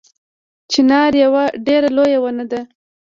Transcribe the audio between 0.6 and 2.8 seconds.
چنار یوه ډیره لویه ونه ده